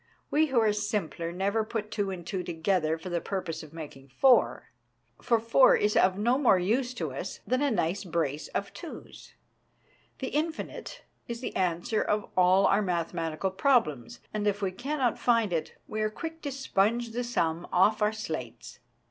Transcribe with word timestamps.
We 0.31 0.47
who 0.47 0.59
are 0.59 0.73
simpler 0.73 1.31
never 1.31 1.63
put 1.63 1.91
two 1.91 2.09
and 2.09 2.25
two 2.25 2.41
together 2.41 2.97
for 2.97 3.09
the 3.09 3.21
purpose 3.21 3.61
of 3.61 3.71
making 3.71 4.07
four, 4.07 4.71
for 5.21 5.39
four 5.39 5.75
is 5.75 5.95
of 5.95 6.17
no 6.17 6.39
more 6.39 6.57
use 6.57 6.95
to 6.95 7.13
us 7.13 7.39
than 7.45 7.61
a 7.61 7.69
nice 7.69 8.03
brace 8.03 8.47
of 8.47 8.73
twos. 8.73 9.35
The 10.17 10.29
infinite 10.29 11.03
is 11.27 11.39
the 11.41 11.55
answer 11.55 12.01
of 12.01 12.27
all 12.35 12.65
our 12.65 12.81
mathematical 12.81 13.51
problems, 13.51 14.19
and 14.33 14.47
if 14.47 14.59
we 14.59 14.71
cannot 14.71 15.19
find 15.19 15.53
it 15.53 15.75
we 15.87 16.01
are 16.01 16.09
244 16.09 16.09
THE 16.09 16.09
DAY 16.09 16.09
BEFORE 16.09 16.09
YESTERDAY 16.09 16.19
quick 16.19 16.41
to 16.41 16.51
sponge 16.51 17.11
the 17.15 17.23
sum 17.23 17.67
off 17.71 18.01
our 18.01 18.11
slates. 18.11 18.79